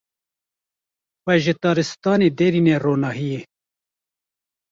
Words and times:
Xwe 1.23 1.35
ji 1.43 1.53
taristanê 1.61 2.29
derîne 2.39 2.75
ronahiyê. 2.83 3.39